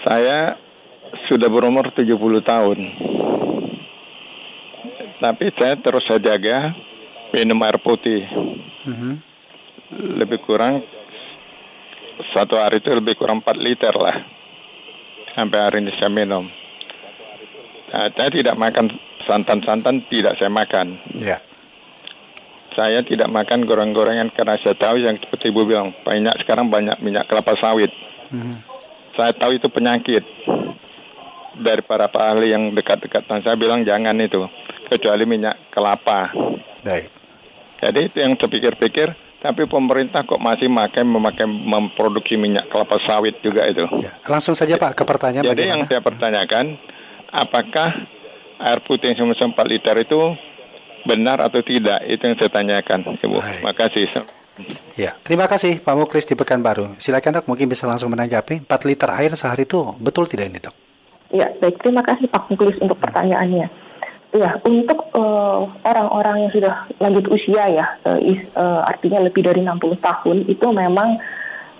Saya 0.00 0.56
sudah 1.28 1.48
berumur 1.50 1.90
70 1.94 2.12
tahun. 2.42 2.78
Tapi 5.16 5.44
saya 5.56 5.74
terus 5.80 6.04
saya 6.04 6.20
jaga 6.20 6.76
minum 7.32 7.58
air 7.64 7.78
putih. 7.80 8.28
Mm-hmm. 8.86 9.14
Lebih 10.20 10.38
kurang 10.44 10.84
satu 12.36 12.60
hari 12.60 12.80
itu 12.80 12.92
lebih 12.92 13.16
kurang 13.16 13.40
4 13.40 13.56
liter 13.56 13.94
lah. 13.96 14.16
Sampai 15.36 15.58
hari 15.60 15.78
ini 15.84 15.92
saya 15.96 16.12
minum. 16.12 16.48
Nah, 17.92 18.08
saya 18.12 18.30
tidak 18.32 18.56
makan 18.56 18.92
santan-santan, 19.24 20.04
tidak 20.08 20.36
saya 20.36 20.52
makan. 20.52 20.96
Ya. 21.16 21.40
Saya 22.76 23.00
tidak 23.00 23.32
makan 23.32 23.64
goreng-gorengan 23.64 24.28
karena 24.36 24.60
saya 24.60 24.76
tahu 24.76 25.00
yang 25.00 25.16
seperti 25.16 25.48
ibu 25.48 25.64
bilang 25.64 25.96
banyak 26.04 26.44
sekarang 26.44 26.68
banyak 26.68 26.96
minyak 27.00 27.24
kelapa 27.24 27.56
sawit. 27.56 27.88
Mm-hmm. 28.32 28.56
Saya 29.16 29.32
tahu 29.32 29.56
itu 29.56 29.68
penyakit 29.72 30.24
dari 31.60 31.82
para 31.82 32.08
ahli 32.08 32.52
yang 32.52 32.72
dekat-dekat 32.72 33.24
saya 33.40 33.56
bilang 33.56 33.82
jangan 33.84 34.16
itu 34.20 34.44
kecuali 34.88 35.24
minyak 35.26 35.72
kelapa. 35.72 36.30
Baik. 36.84 37.10
Jadi 37.76 38.00
itu 38.08 38.16
yang 38.24 38.32
saya 38.40 38.48
pikir-pikir, 38.48 39.08
tapi 39.44 39.68
pemerintah 39.68 40.24
kok 40.24 40.40
masih 40.40 40.70
memakai 40.72 41.04
memakai 41.04 41.44
memproduksi 41.44 42.40
minyak 42.40 42.72
kelapa 42.72 42.96
sawit 43.04 43.36
juga 43.44 43.68
itu. 43.68 43.84
Ya, 44.00 44.16
langsung 44.30 44.56
saja 44.56 44.80
Pak 44.80 44.96
ke 44.96 45.04
pertanyaan. 45.04 45.44
Jadi 45.44 45.52
bagaimana? 45.52 45.74
yang 45.76 45.82
saya 45.84 46.00
pertanyakan, 46.00 46.64
apakah 47.28 47.88
air 48.64 48.80
putih 48.80 49.12
yang 49.12 49.28
sempat 49.36 49.68
4 49.68 49.72
liter 49.76 49.96
itu 50.00 50.20
benar 51.04 51.44
atau 51.44 51.60
tidak? 51.60 52.00
Itu 52.08 52.22
yang 52.32 52.36
saya 52.40 52.50
tanyakan, 52.54 53.00
Ibu. 53.20 53.36
Baik. 53.36 53.60
Makasih. 53.60 54.08
Ya, 54.96 55.12
terima 55.20 55.44
kasih 55.44 55.84
Pak 55.84 55.92
Muklis 55.92 56.24
di 56.24 56.32
Pekanbaru. 56.32 56.96
Silakan 56.96 57.44
dok, 57.44 57.46
mungkin 57.52 57.68
bisa 57.68 57.84
langsung 57.84 58.08
menanggapi. 58.08 58.64
4 58.64 58.88
liter 58.88 59.12
air 59.12 59.36
sehari 59.36 59.68
itu 59.68 59.84
betul 60.00 60.24
tidak 60.24 60.48
ini 60.48 60.64
dok? 60.64 60.85
Ya, 61.36 61.52
baik. 61.60 61.84
Terima 61.84 62.00
kasih 62.00 62.32
Pak 62.32 62.48
Muklis 62.48 62.80
untuk 62.80 62.96
pertanyaannya. 62.96 63.68
Ya, 64.32 64.56
untuk 64.64 65.12
uh, 65.12 65.68
orang-orang 65.84 66.48
yang 66.48 66.52
sudah 66.52 66.88
lanjut 66.96 67.28
usia 67.28 67.68
ya, 67.68 67.86
uh, 68.08 68.16
is, 68.20 68.40
uh, 68.56 68.84
artinya 68.88 69.20
lebih 69.20 69.44
dari 69.44 69.60
60 69.60 70.00
tahun, 70.00 70.48
itu 70.48 70.66
memang 70.72 71.20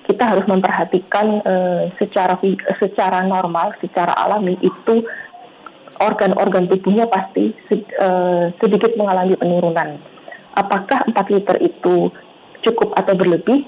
kita 0.05 0.25
harus 0.29 0.45
memperhatikan 0.45 1.41
uh, 1.41 1.89
secara 1.97 2.37
secara 2.77 3.25
normal, 3.25 3.73
secara 3.81 4.13
alami 4.13 4.61
itu 4.61 5.05
organ-organ 5.97 6.69
tubuhnya 6.69 7.09
pasti 7.09 7.57
uh, 8.01 8.53
sedikit 8.61 8.93
mengalami 9.01 9.41
penurunan. 9.41 9.97
Apakah 10.53 11.09
4 11.09 11.17
liter 11.33 11.57
itu 11.65 12.13
cukup 12.61 12.93
atau 12.93 13.17
berlebih? 13.17 13.65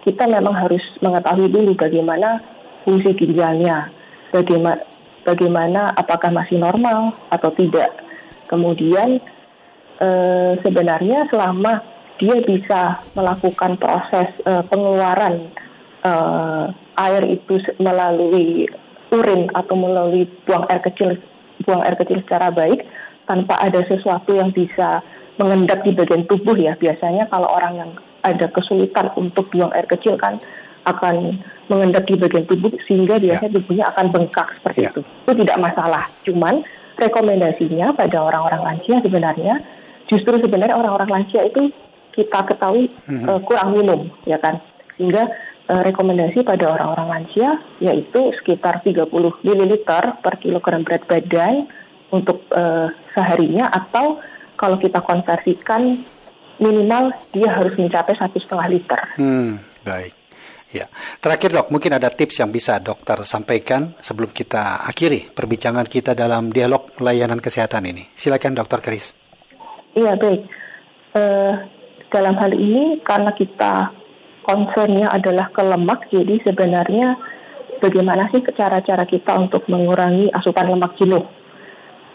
Kita 0.00 0.24
memang 0.28 0.56
harus 0.56 0.82
mengetahui 1.04 1.52
dulu 1.52 1.76
bagaimana 1.76 2.40
fungsi 2.84 3.12
ginjalnya, 3.16 3.92
bagaimana 4.32 4.95
bagaimana 5.26 5.90
apakah 5.98 6.30
masih 6.30 6.62
normal 6.62 7.10
atau 7.34 7.50
tidak. 7.58 7.90
Kemudian 8.46 9.18
e, 9.98 10.08
sebenarnya 10.62 11.26
selama 11.28 11.82
dia 12.22 12.38
bisa 12.46 13.02
melakukan 13.18 13.74
proses 13.76 14.30
e, 14.46 14.52
pengeluaran 14.70 15.50
e, 16.06 16.12
air 16.96 17.22
itu 17.26 17.58
melalui 17.82 18.70
urin 19.10 19.50
atau 19.52 19.74
melalui 19.74 20.30
buang 20.46 20.64
air 20.70 20.80
kecil 20.86 21.18
buang 21.66 21.82
air 21.82 21.98
kecil 21.98 22.22
secara 22.22 22.54
baik 22.54 22.86
tanpa 23.26 23.58
ada 23.58 23.82
sesuatu 23.90 24.38
yang 24.38 24.54
bisa 24.54 25.02
mengendap 25.36 25.82
di 25.82 25.90
bagian 25.92 26.24
tubuh 26.30 26.54
ya. 26.54 26.78
Biasanya 26.78 27.26
kalau 27.28 27.50
orang 27.50 27.74
yang 27.74 27.90
ada 28.22 28.46
kesulitan 28.54 29.10
untuk 29.18 29.50
buang 29.50 29.74
air 29.74 29.90
kecil 29.90 30.14
kan 30.14 30.38
akan 30.86 31.42
mengendap 31.66 32.06
di 32.06 32.14
bagian 32.14 32.46
tubuh 32.46 32.70
sehingga 32.86 33.18
ya. 33.18 33.34
biasanya 33.36 33.52
tubuhnya 33.58 33.84
akan 33.90 34.06
bengkak 34.14 34.48
seperti 34.60 34.80
ya. 34.86 34.90
itu 34.94 35.00
itu 35.02 35.32
tidak 35.44 35.58
masalah 35.58 36.04
cuman 36.22 36.54
rekomendasinya 36.96 37.86
pada 37.98 38.18
orang-orang 38.22 38.62
lansia 38.62 38.96
sebenarnya 39.02 39.54
justru 40.06 40.38
sebenarnya 40.38 40.78
orang-orang 40.78 41.10
lansia 41.10 41.42
itu 41.44 41.74
kita 42.14 42.48
ketahui 42.48 42.88
mm-hmm. 42.88 43.28
uh, 43.28 43.40
kurang 43.44 43.76
minum 43.76 44.00
ya 44.24 44.40
kan 44.40 44.62
sehingga 44.96 45.28
uh, 45.68 45.82
rekomendasi 45.84 46.40
pada 46.46 46.72
orang-orang 46.72 47.08
lansia 47.20 47.60
yaitu 47.82 48.32
sekitar 48.40 48.80
30 48.80 49.10
ml 49.44 49.72
per 50.22 50.34
kilogram 50.40 50.86
berat 50.86 51.04
badan 51.04 51.68
untuk 52.14 52.46
uh, 52.54 52.88
seharinya 53.12 53.68
atau 53.74 54.22
kalau 54.56 54.80
kita 54.80 55.02
konversikan 55.04 56.00
minimal 56.56 57.12
dia 57.36 57.52
harus 57.52 57.76
mencapai 57.76 58.16
satu 58.16 58.40
setengah 58.40 58.66
liter. 58.72 59.00
Hmm, 59.20 59.60
baik. 59.84 60.25
Ya, 60.66 60.90
terakhir 61.22 61.54
dok, 61.54 61.70
mungkin 61.70 61.94
ada 61.94 62.10
tips 62.10 62.42
yang 62.42 62.50
bisa 62.50 62.82
dokter 62.82 63.14
sampaikan 63.22 63.94
sebelum 64.02 64.34
kita 64.34 64.82
akhiri 64.82 65.30
perbincangan 65.30 65.86
kita 65.86 66.18
dalam 66.18 66.50
dialog 66.50 66.90
layanan 66.98 67.38
kesehatan 67.38 67.86
ini. 67.86 68.02
Silakan 68.18 68.58
dokter 68.58 68.82
Kris. 68.82 69.14
Iya 69.94 70.18
baik. 70.18 70.42
Uh, 71.14 71.54
dalam 72.10 72.34
hal 72.34 72.50
ini 72.50 72.98
karena 73.06 73.30
kita 73.38 73.94
concernnya 74.42 75.06
adalah 75.14 75.54
ke 75.54 75.62
lemak, 75.62 76.10
jadi 76.10 76.34
sebenarnya 76.42 77.14
bagaimana 77.78 78.26
sih 78.34 78.42
cara-cara 78.42 79.06
kita 79.06 79.38
untuk 79.38 79.70
mengurangi 79.70 80.34
asupan 80.34 80.66
lemak 80.66 80.98
jenuh? 80.98 81.22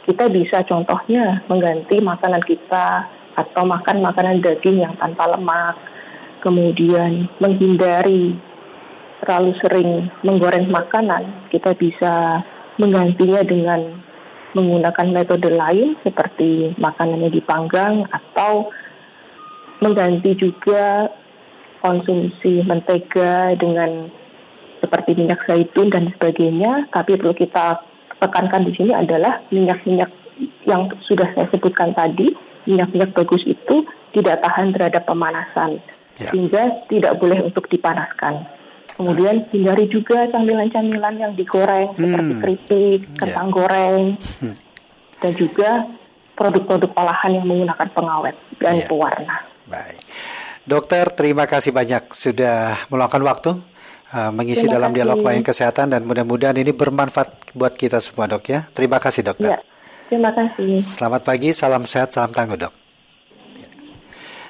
Kita 0.04 0.28
bisa 0.28 0.68
contohnya 0.68 1.40
mengganti 1.48 2.04
makanan 2.04 2.44
kita 2.44 3.08
atau 3.32 3.64
makan 3.64 4.04
makanan 4.04 4.44
daging 4.44 4.84
yang 4.84 4.94
tanpa 5.00 5.32
lemak, 5.32 5.90
kemudian 6.41 7.30
menghindari 7.39 8.36
terlalu 9.21 9.54
sering 9.62 10.10
menggoreng 10.25 10.67
makanan, 10.73 11.47
kita 11.54 11.77
bisa 11.77 12.41
menggantinya 12.82 13.45
dengan 13.45 14.01
menggunakan 14.58 15.08
metode 15.13 15.47
lain 15.54 15.95
seperti 16.04 16.75
makanannya 16.75 17.32
dipanggang 17.32 18.04
atau 18.10 18.67
mengganti 19.80 20.36
juga 20.36 21.08
konsumsi 21.80 22.65
mentega 22.65 23.56
dengan 23.56 24.10
seperti 24.82 25.15
minyak 25.15 25.41
zaitun 25.45 25.93
dan 25.93 26.10
sebagainya. 26.17 26.89
Tapi 26.91 27.15
perlu 27.15 27.38
kita 27.38 27.80
tekankan 28.19 28.65
di 28.67 28.73
sini 28.75 28.91
adalah 28.91 29.45
minyak-minyak 29.54 30.10
yang 30.65 30.89
sudah 31.06 31.30
saya 31.38 31.47
sebutkan 31.54 31.93
tadi, 31.93 32.34
minyak-minyak 32.65 33.13
bagus 33.13 33.45
itu 33.45 33.86
tidak 34.12 34.41
tahan 34.43 34.73
terhadap 34.75 35.06
pemanasan 35.08 35.80
ya. 36.17 36.32
sehingga 36.32 36.88
tidak 36.89 37.15
boleh 37.21 37.39
untuk 37.45 37.67
dipanaskan. 37.69 38.43
Kemudian 38.91 39.50
hindari 39.50 39.89
juga 39.89 40.30
camilan-camilan 40.30 41.15
yang 41.17 41.34
digoreng 41.34 41.95
hmm. 41.95 42.02
seperti 42.02 42.34
keripik, 42.38 43.00
ya. 43.02 43.17
kentang 43.17 43.47
yeah. 43.50 43.56
goreng, 43.56 44.04
hmm. 44.13 44.56
dan 45.24 45.32
juga 45.39 45.69
produk-produk 46.38 46.91
olahan 46.97 47.32
yang 47.39 47.45
menggunakan 47.47 47.88
pengawet 47.95 48.36
dan 48.62 48.78
yeah. 48.78 48.88
pewarna. 48.88 49.36
Baik, 49.65 50.00
dokter 50.67 51.06
terima 51.15 51.47
kasih 51.47 51.71
banyak 51.71 52.12
sudah 52.12 52.86
meluangkan 52.91 53.24
waktu 53.24 53.52
uh, 54.12 54.32
mengisi 54.36 54.67
terima 54.67 54.76
dalam 54.78 54.89
kasih. 54.91 54.97
dialog 55.02 55.19
lain 55.24 55.41
kesehatan 55.41 55.88
dan 55.97 56.02
mudah-mudahan 56.06 56.58
ini 56.60 56.76
bermanfaat 56.76 57.56
buat 57.56 57.74
kita 57.74 58.04
semua 58.04 58.28
dok 58.28 58.43
ya. 58.52 58.67
Terima 58.76 59.00
kasih 59.00 59.24
dokter. 59.26 59.50
Ya, 59.56 59.60
terima 60.12 60.30
kasih. 60.36 60.84
Selamat 60.84 61.26
pagi, 61.26 61.56
salam 61.56 61.88
sehat, 61.88 62.13
salam 62.13 62.36
tangguh 62.36 62.60
dok. 62.60 62.81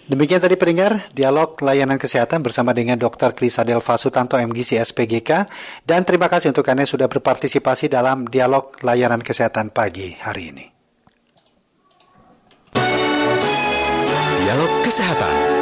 Demikian 0.09 0.41
tadi 0.41 0.57
pendengar 0.57 1.13
dialog 1.13 1.55
layanan 1.61 2.01
kesehatan 2.01 2.41
bersama 2.41 2.73
dengan 2.73 2.97
Dr. 2.97 3.37
Krisadel 3.37 3.79
Fasutanto 3.85 4.33
MGC 4.35 4.81
SPGK 4.81 5.45
dan 5.85 6.01
terima 6.03 6.25
kasih 6.25 6.49
untuk 6.49 6.65
Anda 6.67 6.89
sudah 6.89 7.05
berpartisipasi 7.05 7.85
dalam 7.85 8.25
dialog 8.25 8.73
layanan 8.81 9.21
kesehatan 9.21 9.69
pagi 9.69 10.17
hari 10.17 10.51
ini. 10.51 10.65
Dialog 14.41 14.71
Kesehatan 14.83 15.60